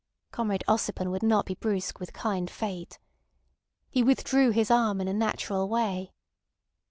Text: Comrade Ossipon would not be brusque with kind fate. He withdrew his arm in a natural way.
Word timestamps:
Comrade 0.31 0.63
Ossipon 0.67 1.11
would 1.11 1.21
not 1.21 1.45
be 1.45 1.53
brusque 1.53 1.99
with 1.99 2.11
kind 2.11 2.49
fate. 2.49 2.97
He 3.87 4.01
withdrew 4.01 4.49
his 4.49 4.71
arm 4.71 4.99
in 4.99 5.07
a 5.07 5.13
natural 5.13 5.69
way. 5.69 6.11